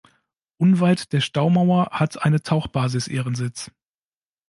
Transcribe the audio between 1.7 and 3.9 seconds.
hat eine Tauchbasis ihren Sitz.